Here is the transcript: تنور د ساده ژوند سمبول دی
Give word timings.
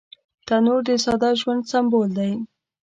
تنور 0.47 0.81
د 0.87 0.89
ساده 1.03 1.29
ژوند 1.39 1.61
سمبول 1.71 2.09
دی 2.17 2.31